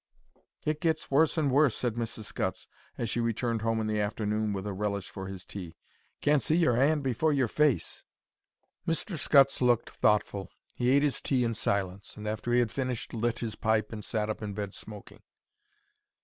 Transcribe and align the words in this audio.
"It 0.65 0.81
gets 0.81 1.11
worse 1.11 1.37
and 1.37 1.51
worse," 1.51 1.75
said 1.75 1.93
Mrs. 1.93 2.23
Scutts, 2.23 2.67
as 2.97 3.07
she 3.07 3.19
returned 3.19 3.61
home 3.61 3.79
in 3.79 3.85
the 3.85 3.99
afternoon 3.99 4.51
with 4.51 4.65
a 4.65 4.73
relish 4.73 5.11
for 5.11 5.27
his 5.27 5.45
tea. 5.45 5.75
"Can't 6.21 6.41
see 6.41 6.55
your 6.55 6.75
'and 6.75 7.03
before 7.03 7.31
your 7.31 7.47
face." 7.47 8.03
Mr. 8.87 9.15
Scutts 9.15 9.61
looked 9.61 9.91
thoughtful. 9.91 10.49
He 10.73 10.89
ate 10.89 11.03
his 11.03 11.21
tea 11.21 11.43
in 11.43 11.53
silence, 11.53 12.17
and 12.17 12.27
after 12.27 12.51
he 12.51 12.57
had 12.61 12.71
finished 12.71 13.13
lit 13.13 13.37
his 13.45 13.53
pipe 13.55 13.93
and 13.93 14.03
sat 14.03 14.27
up 14.27 14.41
in 14.41 14.55
bed 14.55 14.73
smoking. 14.73 15.21